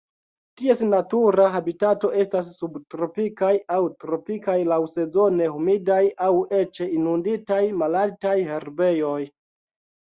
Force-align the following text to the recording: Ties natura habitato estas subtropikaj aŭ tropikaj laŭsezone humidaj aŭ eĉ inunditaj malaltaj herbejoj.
Ties 0.59 0.79
natura 0.93 1.43
habitato 1.55 2.09
estas 2.23 2.49
subtropikaj 2.63 3.51
aŭ 3.77 3.83
tropikaj 4.05 4.57
laŭsezone 4.73 5.51
humidaj 5.59 6.01
aŭ 6.31 6.33
eĉ 6.63 6.83
inunditaj 6.91 7.65
malaltaj 7.85 8.39
herbejoj. 8.53 9.19